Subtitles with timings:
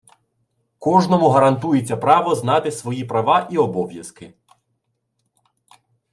[0.79, 4.33] Кожному гарантується право знати свої права і обов'язки